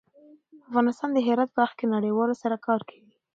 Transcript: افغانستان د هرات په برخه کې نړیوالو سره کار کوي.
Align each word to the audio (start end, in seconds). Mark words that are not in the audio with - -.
افغانستان 0.67 1.09
د 1.13 1.17
هرات 1.27 1.49
په 1.51 1.57
برخه 1.57 1.75
کې 1.79 1.85
نړیوالو 1.95 2.39
سره 2.43 2.55
کار 2.67 2.81
کوي. 2.89 3.13